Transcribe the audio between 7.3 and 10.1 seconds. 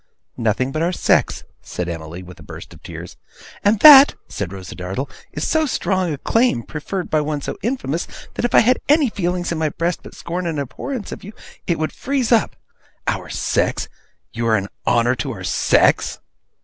so infamous, that if I had any feeling in my breast